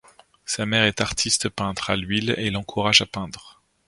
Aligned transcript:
Sa 0.45 0.65
mère 0.65 0.85
est 0.85 0.99
artiste 0.99 1.47
peintre 1.49 1.91
à 1.91 1.95
l'huile 1.95 2.33
et 2.39 2.49
l'encourage 2.49 3.03
à 3.03 3.05
peindre. 3.05 3.61